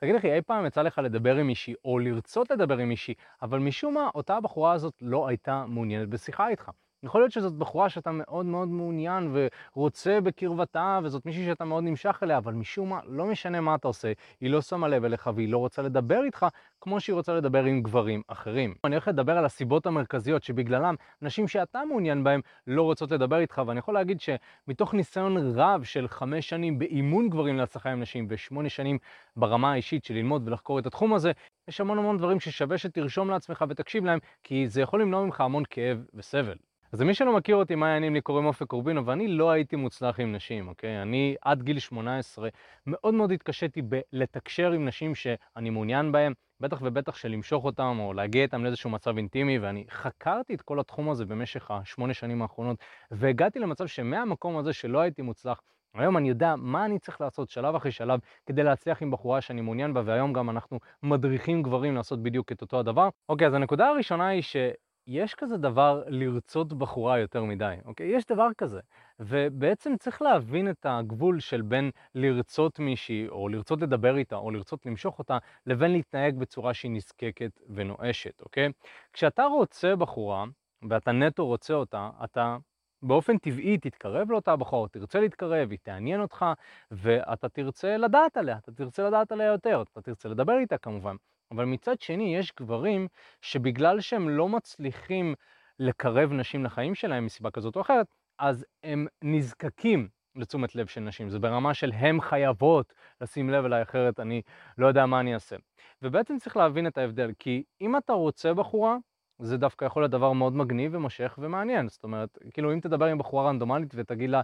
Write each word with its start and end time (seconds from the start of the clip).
תגיד 0.00 0.14
לי, 0.22 0.34
אי 0.34 0.42
פעם 0.42 0.66
יצא 0.66 0.82
לך 0.82 0.98
לדבר 0.98 1.36
עם 1.36 1.46
מישהי, 1.46 1.74
או 1.84 1.98
לרצות 1.98 2.50
לדבר 2.50 2.78
עם 2.78 2.88
מישהי, 2.88 3.14
אבל 3.42 3.58
משום 3.58 3.94
מה 3.94 4.10
אותה 4.14 4.36
הבחורה 4.36 4.72
הזאת 4.72 4.94
לא 5.00 5.28
הייתה 5.28 5.64
מעוניינת 5.66 6.08
בשיחה 6.08 6.48
איתך. 6.48 6.70
יכול 7.02 7.20
להיות 7.20 7.32
שזאת 7.32 7.52
בחורה 7.52 7.88
שאתה 7.88 8.10
מאוד 8.12 8.46
מאוד 8.46 8.68
מעוניין 8.68 9.36
ורוצה 9.76 10.20
בקרבתה, 10.20 11.00
וזאת 11.02 11.26
מישהי 11.26 11.46
שאתה 11.46 11.64
מאוד 11.64 11.84
נמשך 11.84 12.20
אליה, 12.22 12.38
אבל 12.38 12.52
משום 12.52 12.88
מה, 12.88 13.00
לא 13.06 13.26
משנה 13.26 13.60
מה 13.60 13.74
אתה 13.74 13.88
עושה, 13.88 14.12
היא 14.40 14.50
לא 14.50 14.60
שמה 14.60 14.88
לב 14.88 15.04
אליך 15.04 15.30
והיא 15.34 15.48
לא 15.48 15.58
רוצה 15.58 15.82
לדבר 15.82 16.24
איתך 16.24 16.46
כמו 16.80 17.00
שהיא 17.00 17.14
רוצה 17.14 17.34
לדבר 17.34 17.64
עם 17.64 17.82
גברים 17.82 18.22
אחרים. 18.28 18.74
אני 18.84 18.94
הולך 18.94 19.08
לדבר 19.08 19.38
על 19.38 19.44
הסיבות 19.44 19.86
המרכזיות 19.86 20.42
שבגללם 20.42 20.94
נשים 21.22 21.48
שאתה 21.48 21.82
מעוניין 21.88 22.24
בהן 22.24 22.40
לא 22.66 22.82
רוצות 22.82 23.12
לדבר 23.12 23.38
איתך, 23.38 23.62
ואני 23.66 23.78
יכול 23.78 23.94
להגיד 23.94 24.18
שמתוך 24.20 24.94
ניסיון 24.94 25.58
רב 25.58 25.82
של 25.82 26.08
חמש 26.08 26.48
שנים 26.48 26.78
באימון 26.78 27.28
גברים 27.28 27.56
להצלחה 27.56 27.90
עם 27.90 28.00
נשים 28.00 28.26
ושמונה 28.30 28.68
שנים 28.68 28.98
ברמה 29.36 29.72
האישית 29.72 30.04
של 30.04 30.14
ללמוד 30.14 30.48
ולחקור 30.48 30.78
את 30.78 30.86
התחום 30.86 31.14
הזה, 31.14 31.32
יש 31.68 31.80
המון 31.80 31.98
המון 31.98 32.18
דברים 32.18 32.40
ששווה 32.40 32.78
שתרשום 32.78 33.30
לעצמך 33.30 33.64
ותקשיב 33.68 34.04
להם, 34.04 34.18
כי 34.44 34.68
זה 34.68 34.80
יכול 34.80 35.02
למנוע 35.02 35.24
ממך 35.24 35.40
המון 35.40 35.62
כאב 35.70 36.04
וסבל. 36.14 36.69
אז 36.92 37.00
למי 37.00 37.14
שלא 37.14 37.36
מכיר 37.36 37.56
אותי, 37.56 37.74
מה 37.74 37.86
העניינים 37.86 38.14
לי 38.14 38.20
קוראים 38.20 38.46
אופק 38.46 38.66
קורבינו, 38.66 39.06
ואני 39.06 39.28
לא 39.28 39.50
הייתי 39.50 39.76
מוצלח 39.76 40.20
עם 40.20 40.32
נשים, 40.32 40.68
אוקיי? 40.68 41.02
אני 41.02 41.34
עד 41.42 41.62
גיל 41.62 41.78
18 41.78 42.48
מאוד 42.86 43.14
מאוד 43.14 43.32
התקשיתי 43.32 43.82
בלתקשר 43.82 44.72
עם 44.72 44.84
נשים 44.84 45.14
שאני 45.14 45.70
מעוניין 45.70 46.12
בהן, 46.12 46.32
בטח 46.60 46.78
ובטח 46.82 47.16
שלמשוך 47.16 47.64
אותם 47.64 47.96
או 48.00 48.12
להגיע 48.12 48.42
איתם 48.42 48.64
לאיזשהו 48.64 48.90
מצב 48.90 49.16
אינטימי, 49.16 49.58
ואני 49.58 49.84
חקרתי 49.90 50.54
את 50.54 50.62
כל 50.62 50.80
התחום 50.80 51.10
הזה 51.10 51.24
במשך 51.24 51.70
השמונה 51.70 52.14
שנים 52.14 52.42
האחרונות, 52.42 52.76
והגעתי 53.10 53.58
למצב 53.58 53.86
שמהמקום 53.86 54.56
הזה 54.58 54.72
שלא 54.72 55.00
הייתי 55.00 55.22
מוצלח, 55.22 55.60
היום 55.94 56.16
אני 56.16 56.28
יודע 56.28 56.54
מה 56.56 56.84
אני 56.84 56.98
צריך 56.98 57.20
לעשות 57.20 57.50
שלב 57.50 57.74
אחרי 57.74 57.92
שלב 57.92 58.20
כדי 58.46 58.62
להצליח 58.62 59.02
עם 59.02 59.10
בחורה 59.10 59.40
שאני 59.40 59.60
מעוניין 59.60 59.94
בה, 59.94 60.02
והיום 60.04 60.32
גם 60.32 60.50
אנחנו 60.50 60.78
מדריכים 61.02 61.62
גברים 61.62 61.94
לעשות 61.94 62.22
בדיוק 62.22 62.52
את 62.52 62.60
אותו 62.60 62.80
הדבר. 62.80 63.08
אוקיי, 63.28 63.46
אז 63.46 63.54
הנקודה 63.54 63.88
הראשונה 63.88 64.28
היא 64.28 64.42
ש... 64.42 64.56
יש 65.06 65.34
כזה 65.34 65.56
דבר 65.56 66.02
לרצות 66.06 66.72
בחורה 66.72 67.18
יותר 67.18 67.44
מדי, 67.44 67.76
אוקיי? 67.84 68.06
יש 68.06 68.24
דבר 68.24 68.48
כזה. 68.58 68.80
ובעצם 69.20 69.96
צריך 69.96 70.22
להבין 70.22 70.70
את 70.70 70.86
הגבול 70.88 71.40
של 71.40 71.62
בין 71.62 71.90
לרצות 72.14 72.78
מישהי, 72.78 73.28
או 73.28 73.48
לרצות 73.48 73.80
לדבר 73.82 74.16
איתה, 74.16 74.36
או 74.36 74.50
לרצות 74.50 74.86
למשוך 74.86 75.18
אותה, 75.18 75.38
לבין 75.66 75.92
להתנהג 75.92 76.38
בצורה 76.38 76.74
שהיא 76.74 76.90
נזקקת 76.90 77.60
ונואשת, 77.68 78.40
אוקיי? 78.40 78.68
כשאתה 79.12 79.44
רוצה 79.44 79.96
בחורה, 79.96 80.44
ואתה 80.88 81.12
נטו 81.12 81.46
רוצה 81.46 81.74
אותה, 81.74 82.10
אתה 82.24 82.56
באופן 83.02 83.38
טבעי 83.38 83.78
תתקרב 83.78 84.30
לאותה 84.30 84.56
בחורה, 84.56 84.88
תרצה 84.88 85.20
להתקרב, 85.20 85.70
היא 85.70 85.78
תעניין 85.82 86.20
אותך, 86.20 86.44
ואתה 86.90 87.48
תרצה 87.48 87.96
לדעת 87.96 88.36
עליה, 88.36 88.58
אתה 88.58 88.72
תרצה 88.72 89.02
לדעת 89.06 89.32
עליה 89.32 89.46
יותר, 89.46 89.82
אתה 89.92 90.02
תרצה 90.02 90.28
לדבר 90.28 90.58
איתה 90.58 90.78
כמובן. 90.78 91.16
אבל 91.50 91.64
מצד 91.64 92.00
שני, 92.00 92.36
יש 92.36 92.52
גברים 92.60 93.08
שבגלל 93.42 94.00
שהם 94.00 94.28
לא 94.28 94.48
מצליחים 94.48 95.34
לקרב 95.78 96.32
נשים 96.32 96.64
לחיים 96.64 96.94
שלהם 96.94 97.24
מסיבה 97.24 97.50
כזאת 97.50 97.76
או 97.76 97.80
אחרת, 97.80 98.06
אז 98.38 98.66
הם 98.84 99.06
נזקקים 99.24 100.08
לתשומת 100.36 100.74
לב 100.74 100.86
של 100.86 101.00
נשים. 101.00 101.30
זה 101.30 101.38
ברמה 101.38 101.74
של 101.74 101.92
הן 101.92 102.20
חייבות 102.20 102.92
לשים 103.20 103.50
לב 103.50 103.64
אליי, 103.64 103.82
אחרת 103.82 104.20
אני 104.20 104.42
לא 104.78 104.86
יודע 104.86 105.06
מה 105.06 105.20
אני 105.20 105.34
אעשה. 105.34 105.56
ובעצם 106.02 106.38
צריך 106.38 106.56
להבין 106.56 106.86
את 106.86 106.98
ההבדל, 106.98 107.32
כי 107.38 107.64
אם 107.80 107.96
אתה 107.96 108.12
רוצה 108.12 108.54
בחורה, 108.54 108.96
זה 109.38 109.56
דווקא 109.56 109.84
יכול 109.84 110.02
להיות 110.02 110.12
דבר 110.12 110.32
מאוד 110.32 110.52
מגניב 110.52 110.94
ומושך 110.94 111.38
ומעניין. 111.42 111.88
זאת 111.88 112.04
אומרת, 112.04 112.38
כאילו 112.52 112.72
אם 112.72 112.80
תדבר 112.80 113.06
עם 113.06 113.18
בחורה 113.18 113.48
רנדומלית 113.48 113.92
ותגיד 113.94 114.30
לה, 114.30 114.40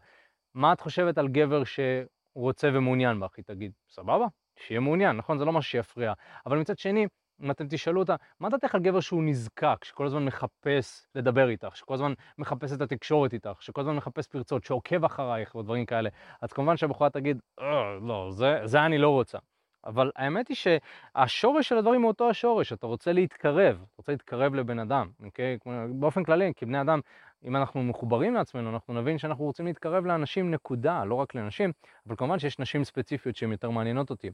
מה 0.54 0.72
את 0.72 0.80
חושבת 0.80 1.18
על 1.18 1.28
גבר 1.28 1.62
שרוצה 1.64 2.70
ומעוניין 2.74 3.20
בך? 3.20 3.36
היא 3.36 3.44
תגיד, 3.44 3.72
סבבה, 3.88 4.26
שיהיה 4.56 4.80
מעוניין, 4.80 5.16
נכון? 5.16 5.38
זה 5.38 5.44
לא 5.44 5.52
משהו 5.52 5.70
שיפריע. 5.70 6.12
אבל 6.46 6.58
מצד 6.58 6.78
שני, 6.78 7.06
אם 7.42 7.50
אתם 7.50 7.64
תשאלו 7.68 8.00
אותה, 8.00 8.16
מה 8.40 8.48
דעתך 8.48 8.74
על 8.74 8.80
גבר 8.80 9.00
שהוא 9.00 9.22
נזקק, 9.22 9.84
שכל 9.84 10.06
הזמן 10.06 10.24
מחפש 10.24 11.06
לדבר 11.14 11.48
איתך, 11.48 11.76
שכל 11.76 11.94
הזמן 11.94 12.12
מחפש 12.38 12.72
את 12.72 12.80
התקשורת 12.80 13.32
איתך, 13.32 13.62
שכל 13.62 13.80
הזמן 13.80 13.96
מחפש 13.96 14.26
פרצות, 14.26 14.64
שעוקב 14.64 15.04
אחרייך 15.04 15.54
ודברים 15.54 15.86
כאלה, 15.86 16.10
אז 16.42 16.52
כמובן 16.52 16.76
שהבחורה 16.76 17.10
תגיד, 17.10 17.40
אה, 17.60 17.98
לא, 18.02 18.28
זה, 18.30 18.60
זה 18.64 18.86
אני 18.86 18.98
לא 18.98 19.10
רוצה. 19.10 19.38
אבל 19.86 20.10
האמת 20.16 20.48
היא 20.48 20.56
שהשורש 20.56 21.68
של 21.68 21.78
הדברים 21.78 22.02
הוא 22.02 22.08
אותו 22.08 22.30
השורש, 22.30 22.72
אתה 22.72 22.86
רוצה 22.86 23.12
להתקרב, 23.12 23.76
אתה 23.76 23.94
רוצה 23.98 24.12
להתקרב 24.12 24.54
לבן 24.54 24.78
אדם, 24.78 25.10
אוקיי? 25.24 25.58
באופן 25.90 26.24
כללי, 26.24 26.52
כבני 26.56 26.80
אדם, 26.80 27.00
אם 27.44 27.56
אנחנו 27.56 27.82
מחוברים 27.82 28.34
לעצמנו, 28.34 28.70
אנחנו 28.70 28.94
נבין 28.94 29.18
שאנחנו 29.18 29.44
רוצים 29.44 29.66
להתקרב 29.66 30.06
לאנשים 30.06 30.50
נקודה, 30.50 31.04
לא 31.04 31.14
רק 31.14 31.34
לנשים, 31.34 31.72
אבל 32.06 32.16
כמובן 32.16 32.38
שיש 32.38 32.58
נשים 32.58 32.84
ספציפיות 32.84 33.36
שהן 33.36 33.52
יותר 33.52 33.70
מעניינות 33.70 34.10
אותי. 34.10 34.30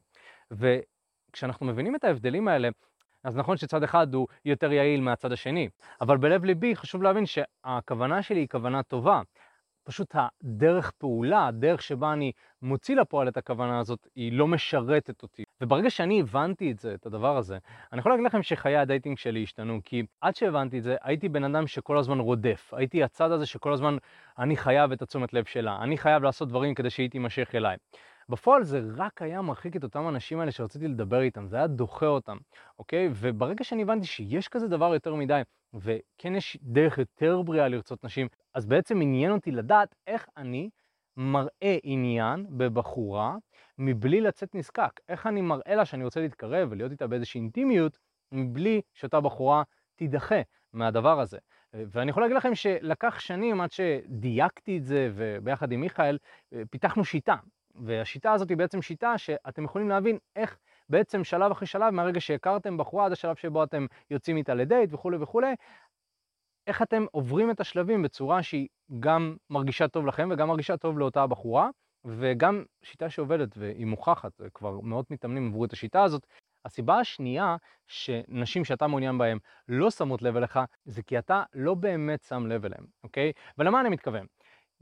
וכשאנחנו 0.51 1.67
מבינים 1.67 1.97
את 1.97 2.05
ההבדלים 2.05 2.49
האלה, 2.49 2.69
אז 3.25 3.37
נכון 3.37 3.57
שצד 3.57 3.83
אחד 3.83 4.15
הוא 4.15 4.27
יותר 4.45 4.73
יעיל 4.73 5.01
מהצד 5.01 5.33
השני, 5.33 5.69
אבל 6.01 6.17
בלב 6.17 6.45
ליבי 6.45 6.77
חשוב 6.77 7.03
להבין 7.03 7.25
שהכוונה 7.27 8.23
שלי 8.23 8.41
היא 8.41 8.49
כוונה 8.49 8.83
טובה. 8.83 9.23
פשוט 9.85 10.15
הדרך 10.15 10.91
פעולה, 10.91 11.47
הדרך 11.47 11.83
שבה 11.83 12.13
אני 12.13 12.33
מוציא 12.63 12.97
לפועל 12.97 13.29
את 13.29 13.37
הכוונה 13.37 13.79
הזאת, 13.79 14.09
היא 14.17 14.33
לא 14.33 14.47
משרתת 14.47 15.23
אותי. 15.23 15.45
וברגע 15.61 15.91
שאני 15.91 16.21
הבנתי 16.21 16.71
את 16.71 16.79
זה, 16.79 16.95
את 16.95 17.07
הדבר 17.07 17.37
הזה, 17.37 17.59
אני 17.93 17.99
יכול 17.99 18.13
להגיד 18.13 18.27
לכם 18.27 18.43
שחיי 18.43 18.77
ה 18.77 18.83
dating 18.83 19.19
שלי 19.19 19.43
השתנו, 19.43 19.81
כי 19.85 20.03
עד 20.21 20.37
שהבנתי 20.37 20.79
את 20.79 20.83
זה, 20.83 20.97
הייתי 21.03 21.29
בן 21.29 21.45
אדם 21.45 21.67
שכל 21.67 21.99
הזמן 21.99 22.19
רודף. 22.19 22.75
הייתי 22.77 23.03
הצד 23.03 23.31
הזה 23.31 23.47
שכל 23.47 23.73
הזמן, 23.73 23.97
אני 24.39 24.57
חייב 24.57 24.93
את 24.93 25.03
התשומת 25.03 25.33
לב 25.33 25.45
שלה, 25.45 25.79
אני 25.83 25.99
חייב 25.99 26.23
לעשות 26.23 26.49
דברים 26.49 26.75
כדי 26.75 26.91
שהיא 26.91 27.11
תימשך 27.11 27.55
אליי. 27.55 27.77
בפועל 28.29 28.63
זה 28.63 28.81
רק 28.97 29.23
היה 29.23 29.43
מרחיק 29.43 29.77
את 29.77 29.83
אותם 29.83 30.09
אנשים 30.09 30.41
האלה 30.41 30.53
שרציתי 30.53 30.89
לדבר 30.89 31.21
איתם, 31.21 31.47
זה 31.47 31.57
היה 31.57 31.67
דוחה 31.67 32.07
אותם, 32.07 32.37
אוקיי? 32.79 33.09
וברגע 33.15 33.65
שאני 33.65 33.83
הבנתי 33.83 34.07
שיש 34.07 34.49
כזה 34.49 34.69
דבר 34.69 34.95
יותר 34.95 35.15
מדי, 35.15 35.43
וכן 35.75 36.35
יש 36.35 36.59
דרך 36.63 36.99
יותר 36.99 37.43
בריאה 37.43 37.69
לרצות 37.69 38.05
נשים, 38.05 38.29
אז 38.55 38.67
בעצם 38.67 39.01
עניין 39.01 39.33
אותי 39.33 39.51
לדעת 39.51 39.95
איך 40.07 40.27
אני 40.37 40.71
מראה 41.17 41.77
עניין 41.83 42.47
בבחורה 42.51 43.37
מבלי 43.79 44.21
לצאת 44.21 44.55
נזקק. 44.55 45.01
איך 45.09 45.27
אני 45.27 45.41
מראה 45.41 45.75
לה 45.75 45.85
שאני 45.85 46.05
רוצה 46.05 46.21
להתקרב 46.21 46.69
ולהיות 46.71 46.93
איתה 46.93 47.07
באיזושהי 47.07 47.41
אינטימיות, 47.41 47.99
מבלי 48.33 48.81
שאותה 48.95 49.21
בחורה 49.21 49.63
תידחה 49.97 50.41
מהדבר 50.73 51.21
הזה. 51.21 51.39
ואני 51.75 52.11
יכול 52.11 52.23
להגיד 52.23 52.37
לכם 52.37 52.55
שלקח 52.55 53.19
שנים 53.19 53.61
עד 53.61 53.73
שדייקתי 53.73 54.79
את 54.79 54.85
זה, 54.85 55.11
וביחד 55.15 55.73
עם 55.73 55.81
מיכאל 55.81 56.19
פיתחנו 56.71 57.05
שיטה. 57.05 57.37
והשיטה 57.75 58.33
הזאת 58.33 58.49
היא 58.49 58.57
בעצם 58.57 58.83
שיטה 58.83 59.19
שאתם 59.19 59.65
יכולים 59.65 59.89
להבין 59.89 60.19
איך 60.37 60.59
בעצם 60.89 61.25
שלב 61.25 61.51
אחרי 61.51 61.67
שלב, 61.67 61.91
מהרגע 61.91 62.21
שהכרתם 62.21 62.77
בחורה 62.77 63.07
עד 63.07 63.13
השלב 63.13 63.37
שבו 63.37 63.65
אתם 63.65 63.87
יוצאים 64.11 64.37
איתה 64.37 64.55
לדייט 64.55 64.93
וכולי 64.93 65.17
וכולי, 65.21 65.55
איך 66.67 66.83
אתם 66.83 67.05
עוברים 67.11 67.51
את 67.51 67.61
השלבים 67.61 68.03
בצורה 68.03 68.43
שהיא 68.43 68.69
גם 69.01 69.37
מרגישה 69.51 69.89
טוב 69.89 70.07
לכם 70.07 70.29
וגם 70.33 70.49
מרגישה 70.49 70.77
טוב 70.77 70.99
לאותה 70.99 71.27
בחורה, 71.27 71.71
וגם 72.05 72.65
שיטה 72.83 73.11
שעובדת 73.11 73.59
והיא 73.59 73.87
מוכחת, 73.87 74.33
כבר 74.55 74.81
מאות 74.81 75.11
מתאמנים 75.11 75.49
עברו 75.49 75.65
את 75.65 75.73
השיטה 75.73 76.03
הזאת. 76.03 76.27
הסיבה 76.65 76.99
השנייה 76.99 77.57
שנשים 77.87 78.65
שאתה 78.65 78.87
מעוניין 78.87 79.19
בהן 79.19 79.39
לא 79.69 79.91
שמות 79.91 80.23
לב 80.23 80.37
אליך, 80.37 80.61
זה 80.85 81.03
כי 81.03 81.19
אתה 81.19 81.43
לא 81.55 81.75
באמת 81.75 82.23
שם 82.23 82.47
לב 82.47 82.65
אליהן, 82.65 82.85
אוקיי? 83.05 83.33
ולמה 83.59 83.81
אני 83.81 83.89
מתכוון? 83.89 84.27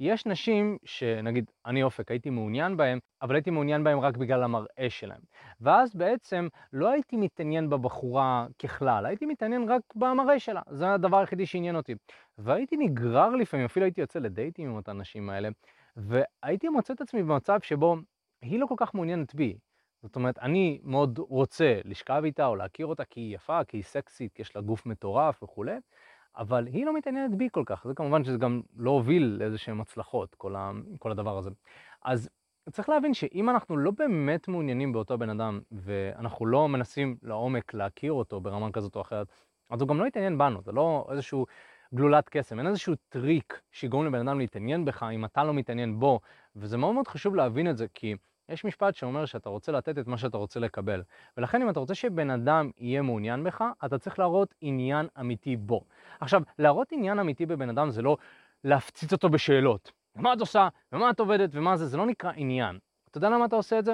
יש 0.00 0.26
נשים 0.26 0.78
שנגיד, 0.84 1.50
אני 1.66 1.82
אופק, 1.82 2.10
הייתי 2.10 2.30
מעוניין 2.30 2.76
בהם, 2.76 2.98
אבל 3.22 3.34
הייתי 3.34 3.50
מעוניין 3.50 3.84
בהם 3.84 4.00
רק 4.00 4.16
בגלל 4.16 4.42
המראה 4.42 4.86
שלהם. 4.88 5.20
ואז 5.60 5.94
בעצם 5.94 6.48
לא 6.72 6.90
הייתי 6.90 7.16
מתעניין 7.16 7.70
בבחורה 7.70 8.46
ככלל, 8.58 9.06
הייתי 9.06 9.26
מתעניין 9.26 9.70
רק 9.70 9.82
במראה 9.94 10.38
שלה, 10.38 10.60
זה 10.70 10.92
הדבר 10.92 11.18
היחידי 11.18 11.46
שעניין 11.46 11.76
אותי. 11.76 11.94
והייתי 12.38 12.76
נגרר 12.76 13.30
לפעמים, 13.30 13.66
אפילו 13.66 13.86
הייתי 13.86 14.00
יוצא 14.00 14.18
לדייטים 14.18 14.70
עם 14.70 14.76
אותן 14.76 15.00
נשים 15.00 15.30
האלה, 15.30 15.48
והייתי 15.96 16.68
מוצא 16.68 16.92
את 16.92 17.00
עצמי 17.00 17.22
במצב 17.22 17.58
שבו 17.62 17.96
היא 18.42 18.60
לא 18.60 18.66
כל 18.66 18.74
כך 18.78 18.94
מעוניינת 18.94 19.34
בי. 19.34 19.56
זאת 20.02 20.16
אומרת, 20.16 20.38
אני 20.38 20.80
מאוד 20.82 21.18
רוצה 21.18 21.80
לשכב 21.84 22.22
איתה 22.24 22.46
או 22.46 22.56
להכיר 22.56 22.86
אותה 22.86 23.04
כי 23.04 23.20
היא 23.20 23.34
יפה, 23.34 23.64
כי 23.64 23.76
היא 23.76 23.82
סקסית, 23.82 24.32
כי 24.32 24.42
יש 24.42 24.56
לה 24.56 24.62
גוף 24.62 24.86
מטורף 24.86 25.42
וכולי, 25.42 25.76
אבל 26.36 26.66
היא 26.66 26.86
לא 26.86 26.96
מתעניינת 26.96 27.34
בי 27.34 27.48
כל 27.52 27.62
כך, 27.66 27.84
זה 27.86 27.94
כמובן 27.94 28.24
שזה 28.24 28.38
גם 28.38 28.60
לא 28.76 28.90
הוביל 28.90 29.36
לאיזה 29.38 29.58
שהן 29.58 29.80
הצלחות, 29.80 30.34
כל, 30.34 30.56
ה, 30.56 30.70
כל 30.98 31.10
הדבר 31.10 31.38
הזה. 31.38 31.50
אז 32.04 32.28
צריך 32.72 32.88
להבין 32.88 33.14
שאם 33.14 33.50
אנחנו 33.50 33.76
לא 33.76 33.90
באמת 33.90 34.48
מעוניינים 34.48 34.92
באותו 34.92 35.18
בן 35.18 35.30
אדם, 35.30 35.60
ואנחנו 35.72 36.46
לא 36.46 36.68
מנסים 36.68 37.16
לעומק 37.22 37.74
להכיר 37.74 38.12
אותו 38.12 38.40
ברמה 38.40 38.72
כזאת 38.72 38.96
או 38.96 39.00
אחרת, 39.00 39.26
אז 39.70 39.80
הוא 39.80 39.88
גם 39.88 40.00
לא 40.00 40.06
יתעניין 40.06 40.38
בנו, 40.38 40.62
זה 40.62 40.72
לא 40.72 41.08
איזשהו 41.10 41.46
גלולת 41.94 42.28
קסם, 42.28 42.58
אין 42.58 42.66
איזשהו 42.66 42.94
טריק 43.08 43.60
שיגרום 43.72 44.06
לבן 44.06 44.28
אדם 44.28 44.38
להתעניין 44.38 44.84
בך 44.84 45.02
אם 45.02 45.24
אתה 45.24 45.44
לא 45.44 45.54
מתעניין 45.54 46.00
בו, 46.00 46.20
וזה 46.56 46.76
מאוד 46.76 46.94
מאוד 46.94 47.08
חשוב 47.08 47.34
להבין 47.34 47.70
את 47.70 47.76
זה, 47.76 47.86
כי 47.94 48.14
יש 48.50 48.64
משפט 48.64 48.94
שאומר 48.94 49.24
שאתה 49.24 49.48
רוצה 49.48 49.72
לתת 49.72 49.98
את 49.98 50.06
מה 50.06 50.18
שאתה 50.18 50.36
רוצה 50.36 50.60
לקבל. 50.60 51.02
ולכן 51.36 51.62
אם 51.62 51.70
אתה 51.70 51.80
רוצה 51.80 51.94
שבן 51.94 52.30
אדם 52.30 52.70
יהיה 52.78 53.02
מעוניין 53.02 53.44
בך, 53.44 53.64
אתה 53.84 53.98
צריך 53.98 54.18
להראות 54.18 54.54
עניין 54.60 55.06
אמיתי 55.20 55.56
בו. 55.56 55.84
עכשיו, 56.20 56.42
להראות 56.58 56.92
עניין 56.92 57.18
אמיתי 57.18 57.46
בבן 57.46 57.68
אדם 57.68 57.90
זה 57.90 58.02
לא 58.02 58.16
להפציץ 58.64 59.12
אותו 59.12 59.28
בשאלות. 59.28 59.92
מה 60.14 60.32
את 60.32 60.40
עושה? 60.40 60.68
ומה 60.92 61.10
את 61.10 61.20
עובדת? 61.20 61.50
ומה 61.52 61.76
זה? 61.76 61.86
זה 61.86 61.96
לא 61.96 62.06
נקרא 62.06 62.32
עניין. 62.36 62.78
אתה 63.10 63.18
יודע 63.18 63.28
למה 63.30 63.44
אתה 63.44 63.56
עושה 63.56 63.78
את 63.78 63.84
זה? 63.84 63.92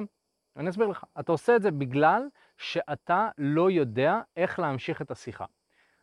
אני 0.57 0.71
אסביר 0.71 0.87
לך. 0.87 1.05
אתה 1.21 1.33
עושה 1.33 1.57
את 1.57 1.63
זה 1.63 1.71
בגלל 1.71 2.23
שאתה 2.57 3.29
לא 3.39 3.71
יודע 3.71 4.21
איך 4.37 4.59
להמשיך 4.59 5.03
את 5.03 5.11
השיחה. 5.11 5.45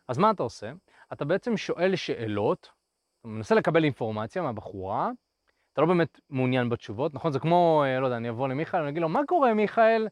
אז 0.08 0.18
מה 0.18 0.30
אתה 0.30 0.42
עושה? 0.42 0.72
אתה 1.12 1.24
בעצם 1.24 1.56
שואל 1.56 1.96
שאלות, 1.96 2.72
אתה 3.20 3.28
מנסה 3.28 3.54
לקבל 3.54 3.84
אינפורמציה 3.84 4.42
מהבחורה, 4.42 5.10
אתה 5.74 5.82
לא 5.82 5.86
באמת 5.88 6.20
מעוניין 6.30 6.68
בתשובות, 6.68 7.14
נכון? 7.14 7.32
זה 7.32 7.38
כמו, 7.38 7.84
אה, 7.86 8.00
לא 8.00 8.06
יודע, 8.06 8.16
אני 8.16 8.28
אבוא 8.28 8.48
למיכאל, 8.48 8.80
אני 8.80 8.88
אגיד 8.88 9.02
לו, 9.02 9.08
מה 9.08 9.20
קורה 9.26 9.54
מיכאל? 9.54 10.08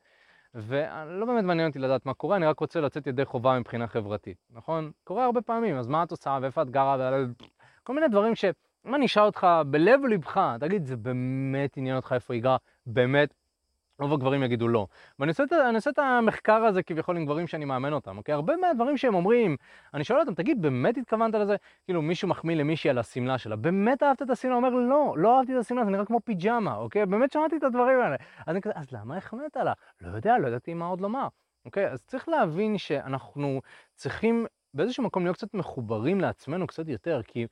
ולא 0.55 1.26
באמת 1.26 1.44
מעניין 1.44 1.69
אותי 1.69 1.79
לדעת 1.79 2.06
מה 2.06 2.14
קורה, 2.14 2.37
אני 2.37 2.47
רק 2.47 2.61
רוצה 2.61 2.81
לצאת 2.81 3.06
ידי 3.06 3.25
חובה 3.25 3.59
מבחינה 3.59 3.87
חברתית, 3.87 4.37
נכון? 4.50 4.91
קורה 5.05 5.25
הרבה 5.25 5.43
פעמים, 5.43 5.76
אז 5.76 5.88
מה 5.88 6.03
התוצאה 6.03 6.38
ואיפה 6.43 6.62
את 6.62 6.70
גרה? 6.70 7.17
כל 7.82 7.94
מיני 7.94 8.09
דברים 8.09 8.35
ש... 8.35 8.44
אם 8.87 8.94
אני 8.94 9.06
אשאל 9.06 9.23
אותך 9.23 9.47
בלב 9.67 10.05
ליבך, 10.05 10.56
תגיד, 10.61 10.85
זה 10.87 10.97
באמת 10.97 11.76
עניין 11.76 11.97
אותך 11.97 12.12
איפה 12.12 12.35
היא 12.35 12.43
גרה? 12.43 12.56
באמת? 12.87 13.35
רוב 14.02 14.12
הגברים 14.12 14.43
יגידו 14.43 14.69
לא. 14.69 14.87
ואני 15.19 15.31
עושה, 15.31 15.44
אני 15.69 15.76
עושה 15.76 15.90
את 15.90 15.99
המחקר 15.99 16.64
הזה 16.64 16.82
כביכול 16.82 17.16
עם 17.16 17.25
גברים 17.25 17.46
שאני 17.46 17.64
מאמן 17.64 17.93
אותם, 17.93 18.19
אוקיי? 18.19 18.32
הרבה 18.32 18.56
מהדברים 18.56 18.96
שהם 18.96 19.14
אומרים, 19.14 19.56
אני 19.94 20.04
שואל 20.04 20.20
אותם, 20.20 20.34
תגיד, 20.34 20.62
באמת 20.62 20.96
התכוונת 20.96 21.34
לזה? 21.34 21.56
כאילו, 21.84 22.02
מישהו 22.02 22.28
מחמיא 22.28 22.56
למישהי 22.56 22.90
על 22.90 22.99
השמלה 22.99 23.38
שלה, 23.38 23.56
באמת 23.56 24.02
אהבת 24.02 24.22
את 24.22 24.31
השמלה? 24.31 24.54
אומר, 24.54 24.70
לא, 24.70 25.14
לא 25.16 25.38
אהבתי 25.38 25.54
את 25.54 25.58
השמלה, 25.58 25.84
זה 25.84 25.90
נראה 25.90 26.04
כמו 26.04 26.20
פיג'מה, 26.25 26.76
אוקיי? 26.76 27.06
באמת 27.06 27.32
שמעתי 27.32 27.56
את 27.56 27.62
הדברים 27.62 28.00
האלה. 28.00 28.16
אז 28.38 28.49
אני 28.49 28.60
כזה, 28.60 28.72
אז 28.76 28.93
למה 28.93 29.16
החמאת 29.16 29.56
לה? 29.56 29.72
לא 30.00 30.16
יודע, 30.16 30.38
לא 30.38 30.49
ידעתי 30.49 30.75
מה 30.75 30.87
עוד 30.87 31.00
לומר. 31.00 31.28
אוקיי? 31.64 31.88
אז 31.88 32.02
צריך 32.02 32.28
להבין 32.28 32.78
שאנחנו 32.78 33.60
צריכים 33.94 34.46
באיזשהו 34.75 35.02
מקום 35.04 35.25
להיות 35.25 35.37
קצת 35.37 35.54
מחוברים 35.54 36.20
לעצמנו 36.20 36.66
קצת 36.66 36.88
יותר, 36.88 37.20
כי 37.26 37.46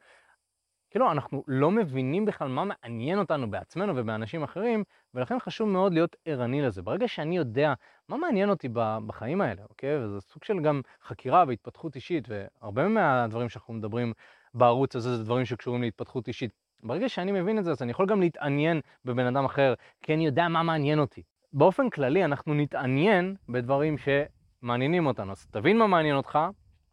כאילו, 0.91 1.13
אנחנו 1.13 1.45
לא 1.47 1.71
מבינים 1.71 2.25
בכלל 2.25 2.49
מה 2.49 2.65
מעניין 2.65 3.19
אותנו 3.19 3.51
בעצמנו 3.51 3.93
ובאנשים 3.97 4.43
אחרים, 4.43 4.85
ולכן 5.15 5.39
חשוב 5.41 5.69
מאוד 5.69 5.95
להיות 5.95 6.17
ערני 6.25 6.63
לזה. 6.63 6.83
ברגע 6.83 7.09
שאני 7.09 7.37
יודע 7.37 7.73
מה 8.09 8.17
מעניין 8.17 8.51
אותי 8.51 8.69
בחיים 9.07 9.41
האלה, 9.41 9.63
אוקיי? 9.71 10.05
וזה 10.05 10.21
סוג 10.21 10.45
של 10.45 10.61
גם 10.61 10.81
חקירה 11.03 11.45
והתפתחות 11.49 11.97
אישית, 11.97 12.29
והרבה 12.29 12.89
מהדברים 12.89 13.49
שאנחנו 13.49 13.75
מדברים 13.75 14.13
בערוץ 14.55 14.97
הזה 14.97 15.17
זה 15.17 15.25
דברים 15.25 15.45
שקשורים 15.45 15.83
להתפתחות 15.83 16.29
אישית. 16.29 16.53
ברגע 16.83 17.09
שאני 17.09 17.33
מבין 17.33 17.59
את 17.59 17.65
זה, 17.65 17.71
אז 17.71 17.83
אני 17.83 17.91
יכול 17.91 18.07
גם 18.07 18.21
להתעניין 18.21 18.81
בבן 19.05 19.27
אדם 19.27 19.45
אחר, 19.45 19.75
כי 20.03 20.15
אני 20.15 20.27
יודע 20.27 20.49
מה 20.49 20.63
מעניין 20.63 20.99
אותי. 20.99 21.23
באופן 21.53 21.91
כללי, 21.91 22.25
אנחנו 22.25 22.55
נתעניין 22.55 23.37
בדברים 23.49 23.97
שמעניינים 23.99 25.07
אותנו. 25.07 25.33
אז 25.33 25.47
תבין 25.47 25.79
מה 25.79 25.87
מעניין 25.87 26.17
אותך, 26.17 26.39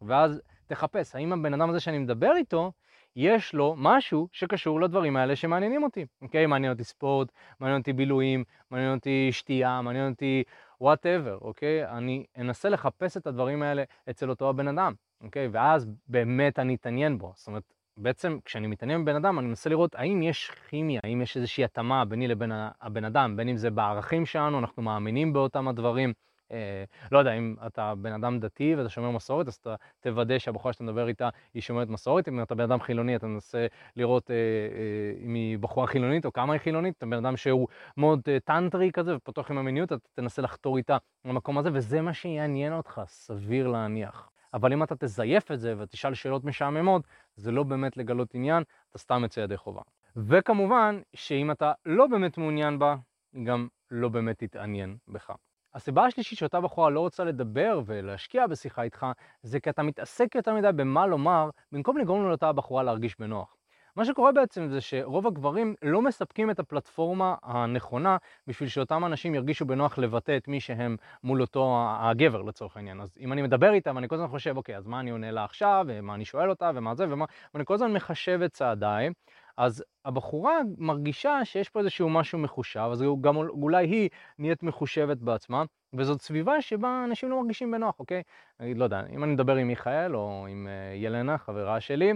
ואז 0.02 0.42
תחפש, 0.66 1.14
האם 1.14 1.32
הבן 1.32 1.54
אדם 1.54 1.70
הזה 1.70 1.80
שאני 1.80 1.98
מדבר 1.98 2.32
איתו, 2.36 2.72
יש 3.18 3.54
לו 3.54 3.74
משהו 3.78 4.28
שקשור 4.32 4.80
לדברים 4.80 5.16
האלה 5.16 5.36
שמעניינים 5.36 5.82
אותי, 5.82 6.06
אוקיי? 6.22 6.46
מעניין 6.46 6.72
אותי 6.72 6.84
ספורט, 6.84 7.32
מעניין 7.60 7.78
אותי 7.78 7.92
בילויים, 7.92 8.44
מעניין 8.70 8.94
אותי 8.94 9.28
שתייה, 9.32 9.80
מעניין 9.82 10.10
אותי 10.10 10.42
וואטאבר, 10.80 11.38
אוקיי? 11.40 11.86
אני 11.86 12.24
אנסה 12.38 12.68
לחפש 12.68 13.16
את 13.16 13.26
הדברים 13.26 13.62
האלה 13.62 13.82
אצל 14.10 14.30
אותו 14.30 14.48
הבן 14.48 14.68
אדם, 14.68 14.92
אוקיי? 15.20 15.48
ואז 15.52 15.86
באמת 16.08 16.58
אני 16.58 16.74
אתעניין 16.74 17.18
בו. 17.18 17.32
זאת 17.36 17.46
אומרת, 17.46 17.62
בעצם 17.96 18.38
כשאני 18.44 18.66
מתעניין 18.66 19.04
בבן 19.04 19.16
אדם, 19.16 19.38
אני 19.38 19.46
מנסה 19.46 19.70
לראות 19.70 19.94
האם 19.94 20.22
יש 20.22 20.50
כימיה, 20.68 21.00
האם 21.04 21.22
יש 21.22 21.36
איזושהי 21.36 21.64
התאמה 21.64 22.04
ביני 22.04 22.28
לבין 22.28 22.52
הבן 22.80 23.04
אדם, 23.04 23.36
בין 23.36 23.48
אם 23.48 23.56
זה 23.56 23.70
בערכים 23.70 24.26
שלנו, 24.26 24.58
אנחנו 24.58 24.82
מאמינים 24.82 25.32
באותם 25.32 25.68
הדברים. 25.68 26.12
אה, 26.52 26.84
לא 27.12 27.18
יודע, 27.18 27.32
אם 27.32 27.54
אתה 27.66 27.94
בן 27.94 28.12
אדם 28.12 28.40
דתי 28.40 28.74
ואתה 28.74 28.88
שומר 28.88 29.10
מסורת, 29.10 29.48
אז 29.48 29.54
אתה 29.54 29.74
תוודא 30.00 30.38
שהבחורה 30.38 30.72
שאתה 30.72 30.84
מדבר 30.84 31.08
איתה 31.08 31.28
היא 31.54 31.62
שומרת 31.62 31.88
מסורת. 31.88 32.28
אם 32.28 32.42
אתה 32.42 32.54
בן 32.54 32.64
אדם 32.64 32.80
חילוני, 32.80 33.16
אתה 33.16 33.26
מנסה 33.26 33.66
לראות 33.96 34.30
אה, 34.30 34.36
אה, 34.36 35.24
אם 35.24 35.34
היא 35.34 35.58
בחורה 35.58 35.86
חילונית 35.86 36.24
או 36.26 36.32
כמה 36.32 36.52
היא 36.52 36.60
חילונית. 36.60 36.94
אתה 36.98 37.06
בן 37.06 37.26
אדם 37.26 37.36
שהוא 37.36 37.68
מאוד 37.96 38.20
אה, 38.28 38.40
טנטרי 38.40 38.90
כזה 38.92 39.16
ופתוח 39.16 39.50
עם 39.50 39.58
המיניות, 39.58 39.92
אתה 39.92 40.08
תנסה 40.14 40.42
לחתור 40.42 40.76
איתה 40.76 40.96
למקום 41.24 41.58
הזה, 41.58 41.70
וזה 41.72 42.00
מה 42.00 42.14
שיעניין 42.14 42.72
אותך, 42.72 43.00
סביר 43.06 43.68
להניח. 43.68 44.30
אבל 44.54 44.72
אם 44.72 44.82
אתה 44.82 44.94
תזייף 44.96 45.50
את 45.50 45.60
זה 45.60 45.74
ותשאל 45.78 46.14
שאלות 46.14 46.44
משעממות, 46.44 47.02
זה 47.36 47.52
לא 47.52 47.62
באמת 47.62 47.96
לגלות 47.96 48.34
עניין, 48.34 48.62
אתה 48.90 48.98
סתם 48.98 49.20
יוצא 49.22 49.40
ידי 49.40 49.56
חובה. 49.56 49.82
וכמובן, 50.16 51.00
שאם 51.14 51.50
אתה 51.50 51.72
לא 51.86 52.06
באמת 52.06 52.38
מעוניין 52.38 52.78
בה, 52.78 52.96
היא 53.32 53.46
גם 53.46 53.68
לא 53.90 54.08
באמת 54.08 54.38
תתעניין 54.38 54.96
בך. 55.08 55.32
הסיבה 55.74 56.04
השלישית 56.04 56.38
שאותה 56.38 56.60
בחורה 56.60 56.90
לא 56.90 57.00
רוצה 57.00 57.24
לדבר 57.24 57.80
ולהשקיע 57.86 58.46
בשיחה 58.46 58.82
איתך, 58.82 59.06
זה 59.42 59.60
כי 59.60 59.70
אתה 59.70 59.82
מתעסק 59.82 60.34
יותר 60.34 60.54
מדי 60.54 60.68
במה 60.76 61.06
לומר, 61.06 61.50
במקום 61.72 61.98
לגרום 61.98 62.28
לאותה 62.28 62.52
בחורה 62.52 62.82
להרגיש 62.82 63.16
בנוח. 63.18 63.54
מה 63.96 64.04
שקורה 64.04 64.32
בעצם 64.32 64.68
זה 64.68 64.80
שרוב 64.80 65.26
הגברים 65.26 65.74
לא 65.82 66.02
מספקים 66.02 66.50
את 66.50 66.58
הפלטפורמה 66.58 67.34
הנכונה 67.42 68.16
בשביל 68.46 68.68
שאותם 68.68 69.04
אנשים 69.04 69.34
ירגישו 69.34 69.66
בנוח 69.66 69.98
לבטא 69.98 70.36
את 70.36 70.48
מי 70.48 70.60
שהם 70.60 70.96
מול 71.24 71.40
אותו 71.40 71.86
הגבר 71.88 72.42
לצורך 72.42 72.76
העניין. 72.76 73.00
אז 73.00 73.18
אם 73.20 73.32
אני 73.32 73.42
מדבר 73.42 73.72
איתה 73.72 73.92
ואני 73.94 74.08
כל 74.08 74.14
הזמן 74.14 74.28
חושב, 74.28 74.56
אוקיי, 74.56 74.76
אז 74.76 74.86
מה 74.86 75.00
אני 75.00 75.10
עונה 75.10 75.30
לה 75.30 75.44
עכשיו, 75.44 75.84
ומה 75.88 76.14
אני 76.14 76.24
שואל 76.24 76.50
אותה, 76.50 76.70
ומה 76.74 76.94
זה, 76.94 77.06
ומה, 77.10 77.24
ואני 77.54 77.64
כל 77.64 77.74
הזמן 77.74 77.92
מחשב 77.92 78.40
את 78.44 78.52
צעדיי, 78.52 79.10
אז 79.58 79.84
הבחורה 80.04 80.58
מרגישה 80.78 81.44
שיש 81.44 81.68
פה 81.68 81.80
איזשהו 81.80 82.10
משהו 82.10 82.38
מחושב, 82.38 82.88
אז 82.92 83.04
גם 83.20 83.36
אולי 83.36 83.86
היא 83.86 84.08
נהיית 84.38 84.62
מחושבת 84.62 85.16
בעצמה, 85.16 85.64
וזאת 85.92 86.22
סביבה 86.22 86.60
שבה 86.60 87.04
אנשים 87.04 87.30
לא 87.30 87.40
מרגישים 87.42 87.70
בנוח, 87.70 88.00
אוקיי? 88.00 88.22
אני 88.60 88.74
לא 88.74 88.84
יודע, 88.84 89.02
אם 89.10 89.24
אני 89.24 89.32
מדבר 89.32 89.56
עם 89.56 89.66
מיכאל 89.66 90.16
או 90.16 90.46
עם 90.50 90.66
uh, 90.66 90.96
ילנה, 90.96 91.38
חברה 91.38 91.80
שלי, 91.80 92.12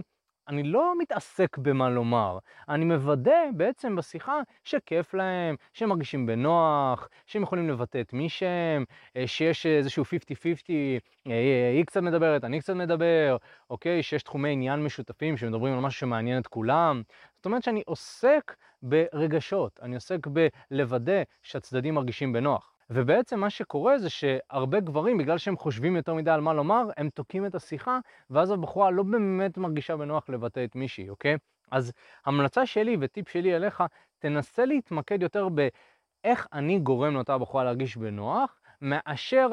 אני 0.49 0.63
לא 0.63 0.95
מתעסק 0.99 1.59
במה 1.59 1.91
לומר, 1.91 2.39
אני 2.69 2.85
מוודא 2.85 3.41
בעצם 3.57 3.97
בשיחה 3.97 4.41
שכיף 4.65 5.15
להם, 5.15 5.57
שהם 5.73 5.89
מרגישים 5.89 6.27
בנוח, 6.27 7.09
שהם 7.27 7.43
יכולים 7.43 7.69
לבטא 7.69 8.01
את 8.01 8.13
מי 8.13 8.29
שהם, 8.29 8.85
אה, 9.17 9.27
שיש 9.27 9.67
איזשהו 9.67 10.05
50-50, 10.05 11.01
אה, 11.27 11.71
היא 11.75 11.85
קצת 11.85 12.01
מדברת, 12.03 12.45
אני 12.45 12.61
קצת 12.61 12.75
מדבר, 12.75 13.37
אוקיי? 13.71 14.03
שיש 14.03 14.23
תחומי 14.23 14.53
עניין 14.53 14.85
משותפים 14.85 15.37
שמדברים 15.37 15.75
על 15.75 15.81
משהו 15.81 16.01
שמעניין 16.01 16.41
את 16.41 16.47
כולם. 16.47 17.03
זאת 17.37 17.47
אומרת 17.47 17.63
שאני 17.63 17.83
עוסק 17.87 18.57
ברגשות, 18.83 19.81
אני 19.83 19.95
עוסק 19.95 20.27
בלוודא 20.27 21.23
שהצדדים 21.43 21.95
מרגישים 21.95 22.33
בנוח. 22.33 22.72
ובעצם 22.91 23.41
מה 23.41 23.51
שקורה 23.51 23.99
זה 23.99 24.11
שהרבה 24.11 24.81
גברים, 24.81 25.19
בגלל 25.19 25.39
שהם 25.39 25.57
חושבים 25.57 25.97
יותר 25.97 26.15
מדי 26.15 26.31
על 26.31 26.41
מה 26.41 26.53
לומר, 26.53 26.85
הם 26.97 27.09
תוקעים 27.09 27.47
את 27.47 27.55
השיחה, 27.55 27.99
ואז 28.31 28.51
הבחורה 28.51 28.91
לא 28.91 29.03
באמת 29.03 29.59
מרגישה 29.59 29.97
בנוח 29.97 30.29
לבטא 30.29 30.65
את 30.65 30.75
מישהי, 30.75 31.09
אוקיי? 31.09 31.37
אז 31.71 31.93
המלצה 32.27 32.67
שלי 32.67 32.97
וטיפ 33.01 33.29
שלי 33.29 33.57
אליך, 33.57 33.83
תנסה 34.19 34.65
להתמקד 34.65 35.23
יותר 35.23 35.49
באיך 35.49 36.47
אני 36.53 36.79
גורם 36.79 37.15
לאותה 37.15 37.39
בחורה 37.39 37.65
להרגיש 37.65 37.97
בנוח, 37.97 38.61
מאשר 38.81 39.49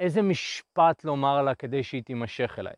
איזה 0.00 0.22
משפט 0.22 1.04
לומר 1.04 1.42
לה 1.42 1.54
כדי 1.54 1.82
שהיא 1.82 2.02
תימשך 2.02 2.54
אליי. 2.58 2.74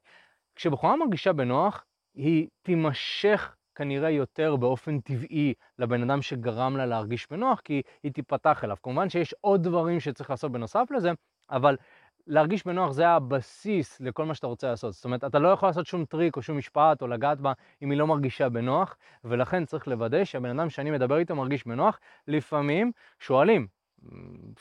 כשבחורה 0.57 0.97
מרגישה 0.97 1.33
בנוח, 1.33 1.85
היא 2.15 2.49
תימשך 2.63 3.57
כנראה 3.75 4.11
יותר 4.11 4.57
באופן 4.57 5.01
טבעי 5.01 5.55
לבן 5.79 6.11
אדם 6.11 6.23
שגרם 6.23 6.77
לה 6.77 6.87
להרגיש 6.87 7.27
בנוח, 7.31 7.61
כי 7.61 7.83
היא 8.03 8.13
תיפתח 8.13 8.65
אליו. 8.65 8.77
כמובן 8.83 9.09
שיש 9.09 9.35
עוד 9.41 9.63
דברים 9.63 10.01
שצריך 10.01 10.31
לעשות 10.31 10.53
בנוסף 10.53 10.89
לזה, 10.91 11.13
אבל 11.51 11.77
להרגיש 12.27 12.67
בנוח 12.67 12.93
זה 12.93 13.09
הבסיס 13.09 14.01
לכל 14.01 14.25
מה 14.25 14.35
שאתה 14.35 14.47
רוצה 14.47 14.71
לעשות. 14.71 14.95
זאת 14.95 15.05
אומרת, 15.05 15.25
אתה 15.25 15.39
לא 15.39 15.49
יכול 15.49 15.69
לעשות 15.69 15.87
שום 15.87 16.05
טריק 16.05 16.37
או 16.37 16.43
שום 16.43 16.59
משפט 16.59 17.03
או 17.03 17.07
לגעת 17.07 17.41
בה 17.41 17.53
אם 17.83 17.91
היא 17.91 17.99
לא 17.99 18.07
מרגישה 18.07 18.49
בנוח, 18.49 18.97
ולכן 19.25 19.65
צריך 19.65 19.89
לוודא 19.89 20.25
שהבן 20.25 20.59
אדם 20.59 20.71
שאני 20.71 20.91
מדבר 20.91 21.19
איתו 21.19 21.37
מרגיש 21.37 21.67
בנוח. 21.67 22.01
לפעמים 22.29 22.93
שואלים, 23.19 23.67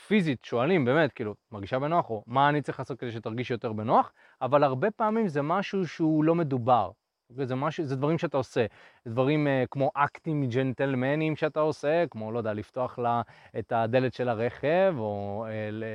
פיזית 0.06 0.44
שואלים 0.44 0.84
באמת, 0.84 1.12
כאילו, 1.12 1.34
מרגישה 1.52 1.78
בנוח, 1.78 2.10
או 2.10 2.24
מה 2.26 2.48
אני 2.48 2.62
צריך 2.62 2.78
לעשות 2.78 2.98
כדי 2.98 3.12
שתרגיש 3.12 3.50
יותר 3.50 3.72
בנוח, 3.72 4.12
אבל 4.42 4.64
הרבה 4.64 4.90
פעמים 4.90 5.28
זה 5.28 5.42
משהו 5.42 5.86
שהוא 5.86 6.24
לא 6.24 6.34
מדובר. 6.34 6.90
זה, 7.28 7.54
משהו, 7.54 7.84
זה 7.84 7.96
דברים 7.96 8.18
שאתה 8.18 8.36
עושה, 8.36 8.66
דברים 9.08 9.46
uh, 9.46 9.66
כמו 9.70 9.90
אקטים 9.94 10.46
ג'נטלמנים 10.46 11.36
שאתה 11.36 11.60
עושה, 11.60 12.04
כמו, 12.10 12.32
לא 12.32 12.38
יודע, 12.38 12.52
לפתוח 12.52 12.98
לה 12.98 13.22
את 13.58 13.72
הדלת 13.72 14.14
של 14.14 14.28
הרכב, 14.28 14.94
או 14.98 15.46
uh, 15.48 15.50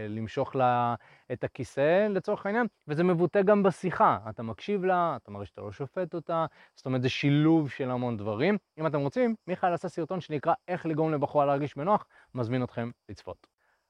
למשוך 0.10 0.56
לה 0.56 0.96
את 1.32 1.44
הכיסא 1.44 2.08
לצורך 2.10 2.46
העניין, 2.46 2.68
וזה 2.88 3.04
מבוטא 3.04 3.42
גם 3.42 3.64
בשיחה. 3.64 4.18
אתה 4.30 4.44
מקשיב 4.44 4.86
לה, 4.86 5.18
אתה 5.22 5.32
מראה 5.32 5.46
שאתה 5.46 5.62
לא 5.62 5.72
שופט 5.72 6.14
אותה, 6.14 6.46
זאת 6.76 6.86
אומרת, 6.86 7.02
זה 7.02 7.10
שילוב 7.10 7.70
של 7.70 7.92
המון 7.92 8.18
דברים. 8.18 8.58
אם 8.80 8.88
אתם 8.88 9.00
רוצים, 9.00 9.36
מיכאל 9.48 9.74
עשה 9.74 9.90
סרטון 9.90 10.22
שנקרא 10.22 10.54
איך 10.68 10.86
לגרום 10.86 11.14
לבחורה 11.14 11.46
להרגיש 11.46 11.78
בנוח, 11.78 12.06
מזמין 12.36 12.64
אתכם 12.64 12.90
לצפות. 13.10 13.48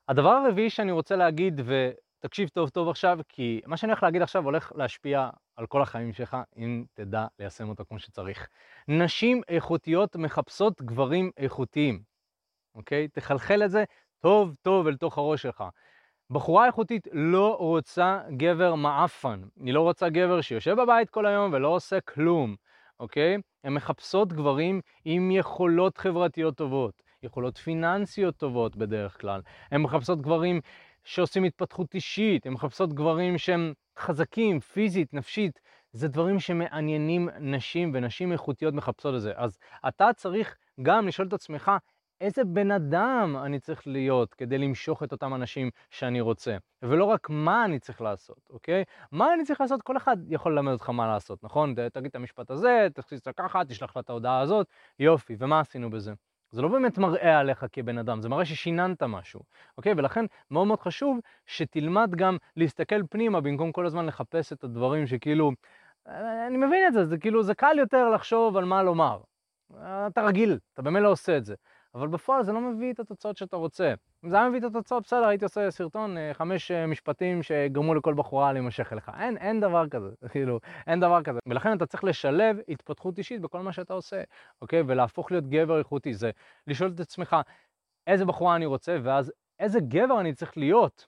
הדבר 0.08 0.30
הרביעי 0.30 0.70
שאני 0.70 0.92
רוצה 0.92 1.16
להגיד, 1.16 1.62
ו... 1.66 1.92
תקשיב 2.22 2.50
טוב 2.50 2.70
טוב 2.70 2.90
עכשיו, 2.90 3.20
כי 3.30 3.62
מה 3.66 3.78
שאני 3.78 3.92
הולך 3.92 4.04
להגיד 4.04 4.22
עכשיו 4.22 4.44
הולך 4.44 4.72
להשפיע 4.76 5.30
על 5.60 5.68
כל 5.68 5.82
החיים 5.82 6.14
שלך, 6.14 6.38
אם 6.58 6.84
תדע 6.94 7.26
ליישם 7.40 7.70
אותו 7.70 7.84
כמו 7.86 8.00
שצריך. 8.00 8.48
נשים 8.88 9.42
איכותיות 9.48 10.16
מחפשות 10.16 10.82
גברים 10.82 11.32
איכותיים, 11.38 12.02
אוקיי? 12.76 13.08
תחלחל 13.08 13.64
את 13.66 13.72
זה 13.72 13.84
טוב 14.20 14.56
טוב 14.62 14.88
אל 14.88 14.98
תוך 14.98 15.18
הראש 15.18 15.42
שלך. 15.42 15.64
בחורה 16.30 16.66
איכותית 16.66 17.08
לא 17.12 17.56
רוצה 17.60 18.20
גבר 18.38 18.76
מעפן, 18.76 19.42
היא 19.64 19.74
לא 19.74 19.82
רוצה 19.82 20.10
גבר 20.10 20.42
שיושב 20.42 20.82
בבית 20.82 21.10
כל 21.10 21.26
היום 21.26 21.54
ולא 21.54 21.68
עושה 21.68 22.02
כלום, 22.02 22.56
אוקיי? 23.00 23.38
הן 23.64 23.74
מחפשות 23.74 24.34
גברים 24.34 24.82
עם 25.06 25.32
יכולות 25.32 25.98
חברתיות 25.98 26.56
טובות, 26.56 27.02
יכולות 27.24 27.58
פיננסיות 27.58 28.38
טובות 28.38 28.76
בדרך 28.76 29.22
כלל. 29.22 29.42
הן 29.72 29.82
מחפשות 29.82 30.22
גברים 30.22 30.62
שעושים 31.10 31.44
התפתחות 31.44 31.96
אישית, 31.96 32.46
הן 32.46 32.54
מחפשות 32.54 32.94
גברים 32.94 33.38
שהם 33.38 33.74
חזקים, 34.00 34.60
פיזית, 34.60 35.14
נפשית. 35.14 35.60
זה 35.92 36.08
דברים 36.08 36.40
שמעניינים 36.40 37.30
נשים, 37.40 37.92
ונשים 37.94 38.32
איכותיות 38.32 38.74
מחפשות 38.74 39.16
את 39.16 39.22
זה. 39.22 39.32
אז 39.36 39.58
אתה 39.88 40.10
צריך 40.16 40.58
גם 40.82 41.08
לשאול 41.08 41.28
את 41.28 41.34
עצמך, 41.34 41.72
איזה 42.22 42.44
בן 42.44 42.72
אדם 42.72 43.36
אני 43.44 43.60
צריך 43.60 43.88
להיות 43.88 44.34
כדי 44.34 44.58
למשוך 44.58 45.04
את 45.04 45.12
אותם 45.12 45.34
אנשים 45.34 45.70
שאני 45.90 46.22
רוצה, 46.22 46.58
ולא 46.82 47.06
רק 47.06 47.30
מה 47.30 47.66
אני 47.66 47.80
צריך 47.80 48.02
לעשות, 48.02 48.50
אוקיי? 48.50 48.84
מה 49.12 49.34
אני 49.34 49.44
צריך 49.44 49.62
לעשות, 49.62 49.82
כל 49.82 49.98
אחד 49.98 50.18
יכול 50.30 50.54
ללמד 50.54 50.72
אותך 50.72 50.90
מה 50.90 51.08
לעשות, 51.08 51.44
נכון? 51.44 51.76
תגיד 51.94 52.10
את 52.10 52.16
המשפט 52.16 52.52
הזה, 52.52 52.88
תכניס 52.94 53.22
את 53.22 53.36
ככה, 53.38 53.66
תשלח 53.66 53.96
לה 53.96 54.02
את 54.02 54.10
ההודעה 54.10 54.40
הזאת, 54.40 54.68
יופי, 55.00 55.36
ומה 55.40 55.60
עשינו 55.60 55.90
בזה? 55.90 56.14
זה 56.52 56.62
לא 56.62 56.68
באמת 56.68 56.98
מראה 56.98 57.40
עליך 57.40 57.66
כבן 57.72 57.98
אדם, 57.98 58.22
זה 58.22 58.30
מראה 58.30 58.46
ששיננת 58.46 59.04
משהו, 59.04 59.42
אוקיי? 59.78 59.94
ולכן 59.98 60.26
מאוד 60.52 60.68
מאוד 60.68 60.80
חשוב 60.80 61.20
שתלמד 61.46 62.16
גם 62.16 62.38
להסתכל 62.58 63.08
פנימה 63.10 63.42
במקום 63.42 63.72
כל 63.72 63.86
הזמן 63.86 64.06
לחפש 64.06 64.54
את 64.54 64.64
הדברים 64.64 65.08
שכאילו, 65.08 65.52
אני 66.48 66.58
מבין 66.58 66.88
את 66.88 66.94
זה, 66.94 67.06
זה 67.06 67.18
כאילו, 67.18 67.44
זה 67.44 67.56
קל 67.56 67.76
יותר 67.80 68.10
לחשוב 68.10 68.58
על 68.58 68.66
מה 68.66 68.84
לומר. 68.84 69.20
אתה 70.08 70.22
רגיל, 70.22 70.60
אתה 70.74 70.82
באמת 70.82 71.02
לא 71.02 71.12
עושה 71.12 71.38
את 71.38 71.46
זה. 71.46 71.56
אבל 71.96 72.08
בפועל 72.08 72.44
זה 72.44 72.52
לא 72.52 72.62
מביא 72.62 72.94
את 72.94 73.00
התוצאות 73.00 73.38
שאתה 73.38 73.56
רוצה. 73.58 73.94
אם 74.26 74.30
זה 74.30 74.36
היה 74.36 74.50
מביא 74.50 74.60
את 74.60 74.64
התוצאות, 74.64 75.04
בסדר, 75.04 75.26
הייתי 75.26 75.46
עושה 75.46 75.72
סרטון, 75.72 76.18
אה, 76.18 76.34
חמש 76.34 76.72
אה, 76.72 76.88
משפטים 76.88 77.44
שגרמו 77.44 77.96
לכל 77.96 78.14
בחורה 78.14 78.54
להימשך 78.54 78.94
אליך. 78.94 79.12
אין, 79.20 79.38
אין 79.38 79.60
דבר 79.60 79.90
כזה, 79.90 80.10
כאילו, 80.32 80.60
אין 80.88 81.00
דבר 81.00 81.24
כזה. 81.24 81.40
ולכן 81.48 81.78
אתה 81.78 81.86
צריך 81.86 82.04
לשלב 82.04 82.58
התפתחות 82.70 83.18
אישית 83.18 83.42
בכל 83.42 83.62
מה 83.62 83.74
שאתה 83.74 83.94
עושה, 83.94 84.24
אוקיי? 84.62 84.84
ולהפוך 84.88 85.32
להיות 85.32 85.48
גבר 85.48 85.80
איכותי. 85.80 86.14
זה 86.14 86.32
לשאול 86.68 86.92
את 86.96 87.00
עצמך, 87.00 87.36
איזה 88.08 88.26
בחורה 88.26 88.56
אני 88.56 88.66
רוצה, 88.66 88.98
ואז 89.04 89.32
איזה 89.60 89.80
גבר 89.80 90.20
אני 90.20 90.34
צריך 90.34 90.58
להיות 90.58 91.08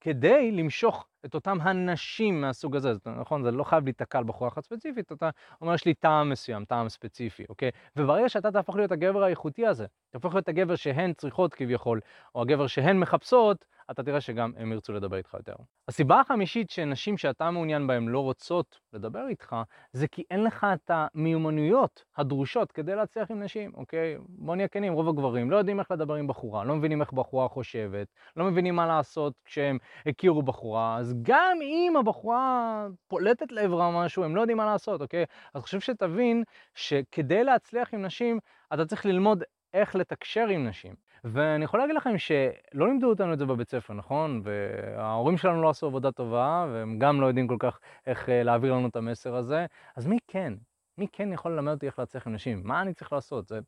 כדי 0.00 0.52
למשוך 0.52 1.06
את 1.26 1.34
אותם 1.34 1.58
הנשים 1.60 2.40
מהסוג 2.40 2.76
הזה, 2.76 2.94
זאת, 2.94 3.06
נכון? 3.06 3.42
זה 3.42 3.50
לא 3.50 3.64
חייב 3.64 3.84
להיתקע 3.84 4.18
על 4.18 4.24
בחורה 4.24 4.48
אחת 4.48 4.64
ספציפית, 4.64 5.12
אתה 5.12 5.30
אומר, 5.60 5.74
יש 5.74 5.84
לי 5.84 5.94
טעם 5.94 6.30
מסוים, 6.30 6.64
טעם 6.64 6.88
ספציפי, 6.88 7.44
אוקיי? 7.48 7.70
וברגע 7.96 8.28
שאתה 8.28 8.50
תהפוך 8.52 8.76
להיות 8.76 8.92
הגבר 8.92 9.22
האיכותי 9.22 9.66
הזה, 9.66 9.86
תהפוך 10.10 10.34
להיות 10.34 10.48
הגבר 10.48 10.76
שהן 10.76 11.12
צריכות 11.12 11.54
כביכול, 11.54 12.00
או 12.34 12.42
הגבר 12.42 12.66
שהן 12.66 13.00
מחפשות, 13.00 13.64
אתה 13.90 14.02
תראה 14.02 14.20
שגם 14.20 14.52
הם 14.56 14.72
ירצו 14.72 14.92
לדבר 14.92 15.16
איתך 15.16 15.34
יותר. 15.34 15.54
הסיבה 15.88 16.20
החמישית 16.20 16.70
שנשים 16.70 17.18
שאתה 17.18 17.50
מעוניין 17.50 17.86
בהן 17.86 18.08
לא 18.08 18.20
רוצות 18.20 18.80
לדבר 18.92 19.28
איתך, 19.28 19.56
זה 19.92 20.08
כי 20.08 20.22
אין 20.30 20.44
לך 20.44 20.66
את 20.74 20.90
המיומנויות 20.94 22.04
הדרושות 22.16 22.72
כדי 22.72 22.94
להצליח 22.94 23.30
עם 23.30 23.42
נשים, 23.42 23.72
אוקיי? 23.74 24.16
בוא 24.28 24.56
נהיה 24.56 24.68
כנים, 24.68 24.92
רוב 24.92 25.08
הגברים 25.08 25.50
לא 25.50 25.56
יודעים 25.56 25.80
איך 25.80 25.90
לדבר 25.90 26.14
עם 26.14 26.26
בחורה, 26.26 26.64
לא 26.64 26.74
מבינים 26.74 27.00
איך 27.00 27.12
בחורה 27.12 27.48
חושבת, 27.48 28.06
לא 28.36 28.44
מבינים 28.44 28.76
מה 28.76 28.86
לעשות 28.86 29.32
כשהם 29.44 29.78
הכירו 30.06 30.42
בחורה, 30.42 30.96
אז 30.96 31.14
גם 31.22 31.58
אם 31.62 31.96
הבחורה 31.96 32.86
פולטת 33.08 33.52
לעברה 33.52 34.04
משהו, 34.04 34.24
הם 34.24 34.36
לא 34.36 34.40
יודעים 34.40 34.58
מה 34.58 34.66
לעשות, 34.66 35.00
אוקיי? 35.00 35.24
אז 35.54 35.62
חשוב 35.62 35.80
שתבין 35.80 36.44
שכדי 36.74 37.44
להצליח 37.44 37.94
עם 37.94 38.02
נשים, 38.02 38.38
אתה 38.74 38.84
צריך 38.84 39.06
ללמוד 39.06 39.42
איך 39.74 39.94
לתקשר 39.94 40.46
עם 40.46 40.66
נשים. 40.66 40.94
ואני 41.24 41.64
יכול 41.64 41.80
להגיד 41.80 41.96
לכם 41.96 42.18
שלא 42.18 42.86
לימדו 42.86 43.08
אותנו 43.08 43.32
את 43.32 43.38
זה 43.38 43.46
בבית 43.46 43.70
ספר, 43.70 43.94
נכון? 43.94 44.42
וההורים 44.44 45.36
שלנו 45.36 45.62
לא 45.62 45.70
עשו 45.70 45.86
עבודה 45.86 46.12
טובה, 46.12 46.66
והם 46.72 46.98
גם 46.98 47.20
לא 47.20 47.26
יודעים 47.26 47.48
כל 47.48 47.56
כך 47.58 47.80
איך 48.06 48.28
אה, 48.28 48.42
להעביר 48.42 48.72
לנו 48.72 48.88
את 48.88 48.96
המסר 48.96 49.34
הזה, 49.36 49.66
אז 49.96 50.06
מי 50.06 50.18
כן? 50.26 50.54
מי 50.98 51.06
כן 51.12 51.32
יכול 51.32 51.52
ללמד 51.52 51.72
אותי 51.72 51.86
איך 51.86 51.98
להצליח 51.98 52.26
עם 52.26 52.32
נשים? 52.32 52.60
מה 52.64 52.82
אני 52.82 52.94
צריך 52.94 53.12
לעשות? 53.12 53.48
זה... 53.48 53.60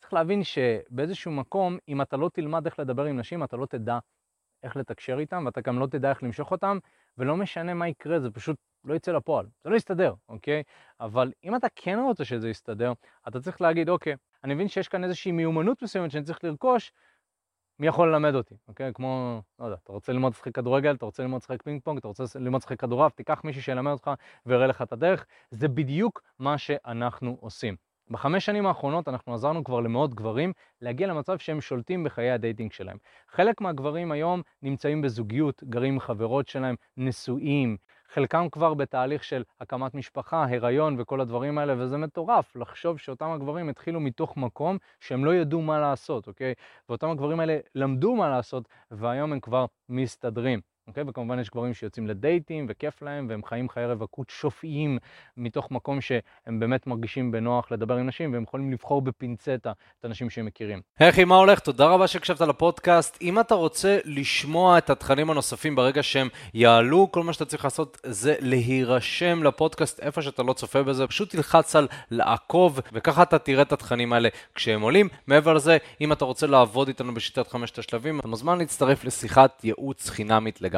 צריך 0.00 0.12
להבין 0.12 0.44
שבאיזשהו 0.44 1.32
מקום, 1.32 1.78
אם 1.88 2.02
אתה 2.02 2.16
לא 2.16 2.30
תלמד 2.32 2.66
איך 2.66 2.78
לדבר 2.78 3.04
עם 3.04 3.18
נשים, 3.18 3.44
אתה 3.44 3.56
לא 3.56 3.66
תדע 3.66 3.98
איך 4.62 4.76
לתקשר 4.76 5.18
איתם, 5.18 5.42
ואתה 5.46 5.60
גם 5.60 5.78
לא 5.78 5.86
תדע 5.86 6.10
איך 6.10 6.22
למשוך 6.22 6.50
אותם, 6.50 6.78
ולא 7.18 7.36
משנה 7.36 7.74
מה 7.74 7.88
יקרה, 7.88 8.20
זה 8.20 8.30
פשוט 8.30 8.56
לא 8.84 8.94
יצא 8.94 9.12
לפועל. 9.12 9.46
זה 9.64 9.70
לא 9.70 9.76
יסתדר, 9.76 10.14
אוקיי? 10.28 10.62
אבל 11.00 11.32
אם 11.44 11.56
אתה 11.56 11.66
כן 11.76 11.98
רוצה 11.98 12.24
שזה 12.24 12.48
יסתדר, 12.48 12.92
אתה 13.28 13.40
צריך 13.40 13.60
להגיד, 13.60 13.88
אוקיי, 13.88 14.14
אני 14.44 14.54
מבין 14.54 14.68
שיש 14.68 14.88
כאן 14.88 15.04
איזושהי 15.04 15.32
מיומנות 15.32 15.82
מסוימת 15.82 16.10
שאני 16.10 16.24
צריך 16.24 16.44
לרכוש, 16.44 16.92
מי 17.78 17.86
יכול 17.86 18.08
ללמד 18.08 18.34
אותי, 18.34 18.54
אוקיי? 18.68 18.92
כמו, 18.94 19.42
לא 19.58 19.64
יודע, 19.64 19.76
אתה 19.84 19.92
רוצה 19.92 20.12
ללמוד 20.12 20.32
לשחק 20.32 20.54
כדורגל, 20.54 20.94
אתה 20.94 21.04
רוצה 21.04 21.22
ללמוד 21.22 21.40
לשחק 21.40 21.62
פינג 21.62 21.82
פונג, 21.84 21.98
אתה 21.98 22.08
רוצה 22.08 22.24
ללמוד 22.38 22.60
לשחק 22.60 22.80
כדורעף, 22.80 23.14
תיקח 23.14 23.40
מישהו 23.44 23.62
שילמד 23.62 23.92
אותך 23.92 24.10
ויראה 24.46 24.66
לך 24.66 24.82
את 24.82 24.92
הדרך. 24.92 25.26
זה 25.50 25.68
בדיוק 25.68 26.22
מה 26.38 26.58
שאנחנו 26.58 27.36
עושים. 27.40 27.76
בחמש 28.10 28.44
שנים 28.46 28.66
האחרונות 28.66 29.08
אנחנו 29.08 29.34
עזרנו 29.34 29.64
כבר 29.64 29.80
למאות 29.80 30.14
גברים 30.14 30.52
להגיע 30.80 31.06
למצב 31.06 31.38
שהם 31.38 31.60
שולטים 31.60 32.04
בחיי 32.04 32.30
ה 32.30 32.36
dating 32.36 32.72
שלהם. 32.72 32.96
חלק 33.28 33.60
מהגברים 33.60 34.12
היום 34.12 34.42
נמצאים 34.62 35.02
בזוגיות, 35.02 35.64
גרים 35.64 35.92
עם 35.92 36.00
חברות 36.00 36.48
שלהם, 36.48 36.74
נשואים, 36.96 37.76
חלקם 38.14 38.48
כבר 38.48 38.74
בתהליך 38.74 39.24
של 39.24 39.42
הקמת 39.60 39.94
משפחה, 39.94 40.46
הריון 40.50 41.00
וכל 41.00 41.20
הדברים 41.20 41.58
האלה, 41.58 41.74
וזה 41.78 41.96
מטורף 41.96 42.56
לחשוב 42.56 42.98
שאותם 42.98 43.30
הגברים 43.30 43.68
התחילו 43.68 44.00
מתוך 44.00 44.36
מקום 44.36 44.78
שהם 45.00 45.24
לא 45.24 45.34
ידעו 45.34 45.62
מה 45.62 45.80
לעשות, 45.80 46.26
אוקיי? 46.26 46.54
ואותם 46.88 47.10
הגברים 47.10 47.40
האלה 47.40 47.58
למדו 47.74 48.14
מה 48.14 48.28
לעשות, 48.28 48.68
והיום 48.90 49.32
הם 49.32 49.40
כבר 49.40 49.66
מסתדרים. 49.88 50.60
אוקיי? 50.88 51.04
וכמובן 51.06 51.38
יש 51.38 51.50
גברים 51.50 51.74
שיוצאים 51.74 52.06
לדייטים 52.06 52.66
וכיף 52.68 53.02
להם 53.02 53.26
והם 53.30 53.44
חיים 53.44 53.68
חיי 53.68 53.86
רווקות 53.86 54.30
שופעים 54.30 54.98
מתוך 55.36 55.70
מקום 55.70 56.00
שהם 56.00 56.60
באמת 56.60 56.86
מרגישים 56.86 57.30
בנוח 57.30 57.72
לדבר 57.72 57.96
עם 57.96 58.06
נשים 58.06 58.32
והם 58.32 58.42
יכולים 58.42 58.72
לבחור 58.72 59.02
בפינצטה 59.02 59.54
את 60.00 60.04
הנשים 60.04 60.30
שהם 60.30 60.46
מכירים. 60.46 60.80
אחי, 61.02 61.24
מה 61.24 61.36
הולך? 61.36 61.60
תודה 61.60 61.86
רבה 61.86 62.06
שהקשבת 62.06 62.40
לפודקאסט. 62.40 63.18
אם 63.22 63.40
אתה 63.40 63.54
רוצה 63.54 63.98
לשמוע 64.04 64.78
את 64.78 64.90
התכנים 64.90 65.30
הנוספים 65.30 65.76
ברגע 65.76 66.02
שהם 66.02 66.28
יעלו, 66.54 67.12
כל 67.12 67.22
מה 67.22 67.32
שאתה 67.32 67.44
צריך 67.44 67.64
לעשות 67.64 68.00
זה 68.06 68.34
להירשם 68.40 69.42
לפודקאסט 69.42 70.00
איפה 70.00 70.22
שאתה 70.22 70.42
לא 70.42 70.52
צופה 70.52 70.82
בזה, 70.82 71.06
פשוט 71.06 71.30
תלחץ 71.30 71.76
על 71.76 71.88
לעקוב 72.10 72.80
וככה 72.92 73.22
אתה 73.22 73.38
תראה 73.38 73.62
את 73.62 73.72
התכנים 73.72 74.12
האלה 74.12 74.28
כשהם 74.54 74.80
עולים. 74.80 75.08
מעבר 75.26 75.52
לזה, 75.52 75.76
אם 76.00 76.12
אתה 76.12 76.24
רוצה 76.24 76.46
לעבוד 76.46 76.88
איתנו 76.88 77.14
בשיטת 77.14 77.48
חמשת 77.48 77.78
השלבים, 77.78 78.20
אתה 78.20 78.28
מוזמן 78.28 78.58
להצטרף 78.58 79.04
לשיחת 79.04 79.64
ייעוץ 79.64 80.10
חינמית 80.10 80.60
לגמרי. 80.60 80.77